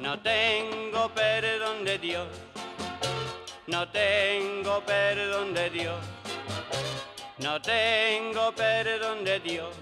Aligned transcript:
No 0.00 0.18
tengo 0.18 1.10
perdón 1.10 1.84
de 1.84 1.98
Dios, 1.98 2.26
no 3.66 3.86
tengo 3.90 4.80
perdón 4.80 5.52
de 5.52 5.68
Dios, 5.68 6.00
no 7.38 7.60
tengo 7.60 8.50
perdón 8.52 9.24
de 9.24 9.40
Dios. 9.40 9.76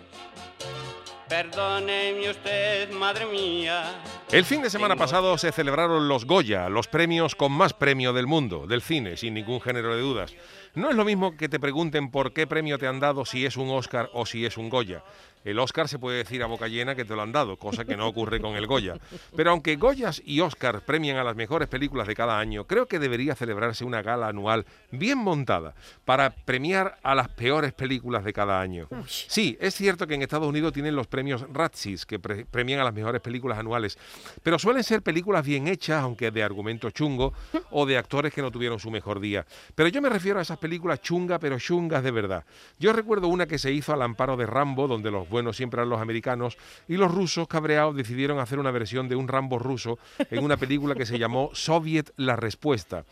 Perdóneme 1.28 2.30
usted, 2.30 2.90
madre 2.92 3.26
mía. 3.26 4.02
El 4.32 4.44
fin 4.44 4.62
de 4.62 4.70
semana 4.70 4.96
pasado 4.96 5.36
se 5.36 5.52
celebraron 5.52 6.08
los 6.08 6.24
Goya, 6.24 6.68
los 6.70 6.88
premios 6.88 7.34
con 7.34 7.52
más 7.52 7.74
premio 7.74 8.14
del 8.14 8.26
mundo, 8.26 8.66
del 8.66 8.82
cine, 8.82 9.16
sin 9.18 9.34
ningún 9.34 9.60
género 9.60 9.94
de 9.94 10.00
dudas. 10.00 10.34
No 10.74 10.88
es 10.88 10.96
lo 10.96 11.04
mismo 11.04 11.36
que 11.36 11.48
te 11.48 11.60
pregunten 11.60 12.10
por 12.10 12.32
qué 12.32 12.46
premio 12.46 12.78
te 12.78 12.86
han 12.86 12.98
dado, 12.98 13.24
si 13.24 13.44
es 13.44 13.56
un 13.56 13.70
Oscar 13.70 14.08
o 14.14 14.24
si 14.24 14.46
es 14.46 14.56
un 14.56 14.70
Goya. 14.70 15.04
El 15.48 15.58
Oscar 15.58 15.88
se 15.88 15.98
puede 15.98 16.18
decir 16.18 16.42
a 16.42 16.46
boca 16.46 16.68
llena 16.68 16.94
que 16.94 17.06
te 17.06 17.14
lo 17.16 17.22
han 17.22 17.32
dado, 17.32 17.56
cosa 17.56 17.86
que 17.86 17.96
no 17.96 18.06
ocurre 18.06 18.38
con 18.38 18.54
el 18.56 18.66
Goya. 18.66 18.96
Pero 19.34 19.50
aunque 19.50 19.76
Goyas 19.76 20.20
y 20.24 20.40
Oscar 20.40 20.82
premian 20.82 21.16
a 21.16 21.24
las 21.24 21.36
mejores 21.36 21.68
películas 21.68 22.06
de 22.06 22.14
cada 22.14 22.38
año, 22.38 22.64
creo 22.64 22.86
que 22.86 22.98
debería 22.98 23.34
celebrarse 23.34 23.82
una 23.84 24.02
gala 24.02 24.28
anual 24.28 24.66
bien 24.90 25.16
montada 25.16 25.74
para 26.04 26.30
premiar 26.30 26.98
a 27.02 27.14
las 27.14 27.28
peores 27.30 27.72
películas 27.72 28.24
de 28.24 28.32
cada 28.34 28.60
año. 28.60 28.88
Sí, 29.06 29.56
es 29.58 29.74
cierto 29.74 30.06
que 30.06 30.14
en 30.16 30.22
Estados 30.22 30.46
Unidos 30.46 30.74
tienen 30.74 30.94
los 30.94 31.06
premios 31.06 31.46
Razzies, 31.50 32.04
que 32.04 32.18
pre- 32.18 32.44
premian 32.44 32.80
a 32.80 32.84
las 32.84 32.92
mejores 32.92 33.22
películas 33.22 33.58
anuales, 33.58 33.96
pero 34.42 34.58
suelen 34.58 34.84
ser 34.84 35.00
películas 35.00 35.46
bien 35.46 35.66
hechas, 35.66 36.02
aunque 36.02 36.30
de 36.30 36.42
argumento 36.42 36.90
chungo, 36.90 37.32
o 37.70 37.86
de 37.86 37.96
actores 37.96 38.34
que 38.34 38.42
no 38.42 38.50
tuvieron 38.50 38.78
su 38.78 38.90
mejor 38.90 39.18
día. 39.18 39.46
Pero 39.74 39.88
yo 39.88 40.02
me 40.02 40.10
refiero 40.10 40.40
a 40.40 40.42
esas 40.42 40.58
películas 40.58 41.00
chungas, 41.00 41.38
pero 41.38 41.58
chungas 41.58 42.02
de 42.02 42.10
verdad. 42.10 42.44
Yo 42.78 42.92
recuerdo 42.92 43.28
una 43.28 43.46
que 43.46 43.58
se 43.58 43.72
hizo 43.72 43.94
al 43.94 44.02
amparo 44.02 44.36
de 44.36 44.44
Rambo, 44.44 44.86
donde 44.86 45.10
los 45.10 45.26
buenos 45.26 45.37
siempre 45.52 45.80
eran 45.80 45.90
los 45.90 46.00
americanos, 46.00 46.56
y 46.88 46.96
los 46.96 47.12
rusos, 47.12 47.48
cabreados, 47.48 47.96
decidieron 47.96 48.38
hacer 48.38 48.58
una 48.58 48.70
versión 48.70 49.08
de 49.08 49.16
un 49.16 49.28
Rambo 49.28 49.58
ruso 49.58 49.98
en 50.30 50.44
una 50.44 50.56
película 50.56 50.94
que 50.94 51.06
se 51.06 51.18
llamó 51.18 51.50
Soviet 51.52 52.12
La 52.16 52.36
Respuesta, 52.36 53.04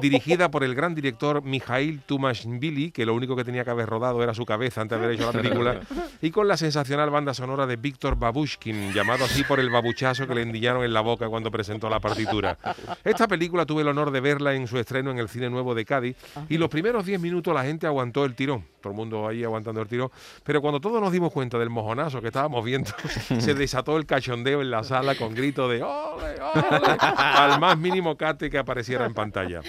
dirigida 0.00 0.50
por 0.50 0.64
el 0.64 0.74
gran 0.74 0.94
director 0.94 1.42
Mikhail 1.42 2.00
Tumashvili, 2.06 2.90
que 2.90 3.06
lo 3.06 3.14
único 3.14 3.36
que 3.36 3.44
tenía 3.44 3.64
que 3.64 3.70
haber 3.70 3.88
rodado 3.88 4.22
era 4.22 4.34
su 4.34 4.44
cabeza 4.44 4.80
antes 4.80 4.98
de 4.98 5.04
haber 5.04 5.16
hecho 5.16 5.32
la 5.32 5.40
película, 5.40 5.80
y 6.22 6.30
con 6.30 6.48
la 6.48 6.56
sensacional 6.56 7.10
banda 7.10 7.34
sonora 7.34 7.66
de 7.66 7.76
Víctor 7.76 8.16
Babushkin, 8.16 8.92
llamado 8.92 9.24
así 9.24 9.44
por 9.44 9.60
el 9.60 9.70
babuchazo 9.70 10.26
que 10.26 10.34
le 10.34 10.42
endillaron 10.42 10.84
en 10.84 10.92
la 10.92 11.00
boca 11.00 11.28
cuando 11.28 11.50
presentó 11.50 11.88
la 11.88 12.00
partitura. 12.00 12.58
Esta 13.04 13.26
película 13.28 13.66
tuve 13.66 13.82
el 13.82 13.88
honor 13.88 14.10
de 14.10 14.20
verla 14.20 14.54
en 14.54 14.66
su 14.66 14.78
estreno 14.78 15.10
en 15.10 15.18
el 15.18 15.28
Cine 15.28 15.50
Nuevo 15.50 15.74
de 15.74 15.84
Cádiz, 15.84 16.16
y 16.48 16.58
los 16.58 16.68
primeros 16.68 17.06
10 17.06 17.20
minutos 17.20 17.54
la 17.54 17.64
gente 17.64 17.86
aguantó 17.86 18.24
el 18.24 18.34
tirón, 18.34 18.64
todo 18.80 18.92
el 18.92 18.96
mundo 18.96 19.28
ahí 19.28 19.44
aguantando 19.44 19.80
el 19.80 19.88
tirón, 19.88 20.10
pero 20.44 20.60
cuando 20.60 20.80
todos 20.80 21.00
nos 21.00 21.12
dimos 21.12 21.32
cuenta 21.32 21.58
del 21.58 21.70
mojonazo 21.70 22.20
que 22.20 22.28
estábamos 22.28 22.64
viendo, 22.64 22.90
se 23.38 23.54
desató 23.54 23.96
el 23.96 24.06
cachondeo 24.06 24.60
en 24.60 24.70
la 24.70 24.84
sala 24.84 25.14
con 25.14 25.34
grito 25.34 25.68
de 25.68 25.82
¡Ole, 25.82 26.40
ole! 26.40 26.96
al 27.00 27.60
más 27.60 27.78
mínimo 27.78 28.16
cate 28.16 28.50
que 28.50 28.58
apareciera 28.58 29.06
en 29.06 29.14
pantalla. 29.14 29.60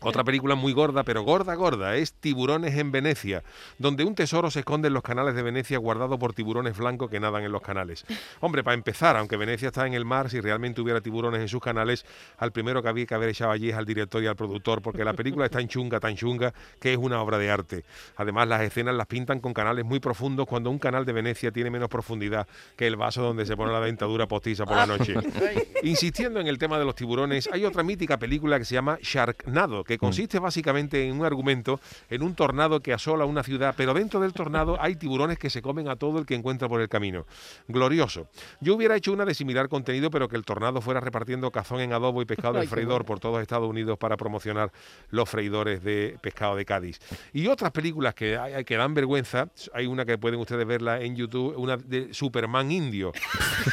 Otra 0.00 0.22
película 0.22 0.54
muy 0.54 0.72
gorda, 0.72 1.02
pero 1.02 1.22
gorda, 1.22 1.54
gorda, 1.54 1.96
es 1.96 2.12
Tiburones 2.12 2.76
en 2.76 2.92
Venecia, 2.92 3.42
donde 3.78 4.04
un 4.04 4.14
tesoro 4.14 4.50
se 4.50 4.60
esconde 4.60 4.88
en 4.88 4.94
los 4.94 5.02
canales 5.02 5.34
de 5.34 5.42
Venecia 5.42 5.76
guardado 5.78 6.18
por 6.18 6.34
tiburones 6.34 6.78
blancos 6.78 7.10
que 7.10 7.18
nadan 7.18 7.42
en 7.42 7.50
los 7.50 7.62
canales. 7.62 8.04
Hombre, 8.40 8.62
para 8.62 8.74
empezar, 8.74 9.16
aunque 9.16 9.36
Venecia 9.36 9.68
está 9.68 9.86
en 9.86 9.94
el 9.94 10.04
mar, 10.04 10.30
si 10.30 10.40
realmente 10.40 10.80
hubiera 10.80 11.00
tiburones 11.00 11.40
en 11.40 11.48
sus 11.48 11.60
canales, 11.60 12.06
al 12.36 12.52
primero 12.52 12.80
que 12.80 12.88
había 12.88 13.06
que 13.06 13.14
haber 13.14 13.30
echado 13.30 13.50
allí 13.50 13.70
es 13.70 13.76
al 13.76 13.86
director 13.86 14.22
y 14.22 14.28
al 14.28 14.36
productor, 14.36 14.82
porque 14.82 15.04
la 15.04 15.14
película 15.14 15.46
es 15.46 15.50
tan 15.50 15.66
chunga, 15.66 15.98
tan 15.98 16.14
chunga, 16.14 16.54
que 16.80 16.92
es 16.92 16.98
una 16.98 17.20
obra 17.20 17.38
de 17.38 17.50
arte. 17.50 17.84
Además, 18.16 18.46
las 18.46 18.62
escenas 18.62 18.94
las 18.94 19.08
pintan 19.08 19.40
con 19.40 19.52
canales 19.52 19.84
muy 19.84 19.98
profundos 19.98 20.46
cuando 20.46 20.70
un 20.70 20.78
canal 20.78 21.04
de 21.04 21.12
Venecia 21.12 21.50
tiene 21.50 21.70
menos 21.70 21.88
profundidad 21.88 22.46
que 22.76 22.86
el 22.86 22.94
vaso 22.94 23.22
donde 23.22 23.46
se 23.46 23.56
pone 23.56 23.72
la 23.72 23.80
dentadura 23.80 24.28
postiza 24.28 24.64
por 24.64 24.76
la 24.76 24.86
noche. 24.86 25.14
Insistiendo 25.82 26.38
en 26.38 26.46
el 26.46 26.58
tema 26.58 26.78
de 26.78 26.84
los 26.84 26.94
tiburones, 26.94 27.48
hay 27.52 27.64
otra 27.64 27.82
mítica 27.82 28.16
película 28.16 28.58
que 28.58 28.64
se 28.64 28.74
llama 28.74 28.98
Sharknado, 29.02 29.84
que 29.88 29.98
consiste 29.98 30.38
básicamente 30.38 31.08
en 31.08 31.18
un 31.18 31.24
argumento, 31.24 31.80
en 32.10 32.22
un 32.22 32.34
tornado 32.34 32.78
que 32.80 32.92
asola 32.92 33.24
una 33.24 33.42
ciudad, 33.42 33.74
pero 33.76 33.94
dentro 33.94 34.20
del 34.20 34.32
tornado 34.34 34.76
hay 34.80 34.94
tiburones 34.96 35.38
que 35.38 35.48
se 35.50 35.62
comen 35.62 35.88
a 35.88 35.96
todo 35.96 36.18
el 36.18 36.26
que 36.26 36.34
encuentra 36.34 36.68
por 36.68 36.80
el 36.80 36.88
camino. 36.88 37.24
Glorioso. 37.66 38.28
Yo 38.60 38.74
hubiera 38.76 38.94
hecho 38.96 39.12
una 39.12 39.24
de 39.24 39.34
similar 39.34 39.68
contenido, 39.70 40.10
pero 40.10 40.28
que 40.28 40.36
el 40.36 40.44
tornado 40.44 40.80
fuera 40.82 41.00
repartiendo 41.00 41.50
cazón 41.50 41.80
en 41.80 41.92
adobo 41.94 42.20
y 42.22 42.26
pescado 42.26 42.54
del 42.58 42.68
freidor 42.68 43.04
por 43.06 43.18
todos 43.18 43.40
Estados 43.40 43.68
Unidos 43.68 43.96
para 43.98 44.16
promocionar 44.18 44.70
los 45.10 45.28
freidores 45.28 45.82
de 45.82 46.18
pescado 46.20 46.54
de 46.54 46.66
Cádiz. 46.66 47.00
Y 47.32 47.46
otras 47.46 47.72
películas 47.72 48.14
que, 48.14 48.36
hay- 48.36 48.64
que 48.64 48.76
dan 48.76 48.92
vergüenza, 48.92 49.48
hay 49.72 49.86
una 49.86 50.04
que 50.04 50.18
pueden 50.18 50.38
ustedes 50.38 50.66
verla 50.66 51.00
en 51.00 51.16
YouTube, 51.16 51.54
una 51.56 51.78
de 51.78 52.12
Superman 52.12 52.70
indio. 52.70 53.12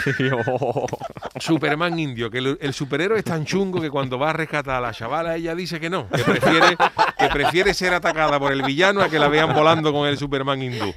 Superman 1.40 1.97
indio, 2.00 2.29
que 2.29 2.38
el, 2.40 2.57
el 2.62 2.73
superhéroe 2.73 3.18
es 3.19 3.25
tan 3.25 3.46
chungo 3.46 3.81
que 3.81 3.90
cuando 3.90 4.18
va 4.18 4.29
a 4.29 4.34
rescatar 4.34 4.75
a 4.75 4.81
la 4.81 4.94
chavala 4.94 5.35
ella 5.35 5.53
dice 5.56 5.79
que 5.79 5.90
no, 5.90 6.07
que 6.09 6.23
prefiere, 6.23 6.78
que 7.18 7.28
prefiere 7.28 7.73
ser 7.73 7.94
atacada 7.94 8.40
por 8.40 8.51
el 8.51 8.62
villano 8.63 9.01
a 9.01 9.09
que 9.09 9.19
la 9.19 9.28
vean 9.28 9.53
volando 9.53 9.91
con 9.91 10.07
el 10.07 10.18
Superman 10.18 10.62
hindú. 10.62 10.94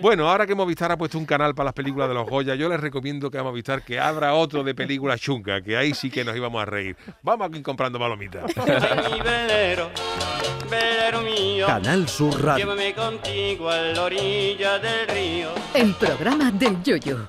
Bueno, 0.00 0.28
ahora 0.28 0.46
que 0.46 0.54
Movistar 0.54 0.90
ha 0.92 0.96
puesto 0.96 1.18
un 1.18 1.26
canal 1.26 1.54
para 1.54 1.66
las 1.66 1.74
películas 1.74 2.08
de 2.08 2.14
los 2.14 2.28
Goya, 2.28 2.54
yo 2.54 2.68
les 2.68 2.80
recomiendo 2.80 3.30
que 3.30 3.38
a 3.38 3.42
Movistar 3.42 3.82
que 3.82 3.98
abra 4.00 4.34
otro 4.34 4.62
de 4.64 4.74
películas 4.74 5.20
chungas, 5.20 5.62
que 5.62 5.76
ahí 5.76 5.94
sí 5.94 6.10
que 6.10 6.24
nos 6.24 6.36
íbamos 6.36 6.60
a 6.62 6.64
reír. 6.64 6.96
Vamos 7.22 7.48
aquí 7.48 7.60
comprando 7.62 7.98
palomitas. 7.98 8.44
Mi 8.56 9.20
velero, 9.20 9.90
velero 10.70 11.22
mío, 11.22 11.66
Canal 11.66 12.08
Sur 12.08 12.42
Radio. 12.42 12.64
llévame 12.64 12.94
contigo 12.94 13.68
a 13.68 13.76
la 13.78 14.02
orilla 14.02 14.78
del 14.78 15.08
río. 15.08 15.48
El 15.74 15.94
programa 15.94 16.50
del 16.50 16.82
Yoyo. 16.82 17.28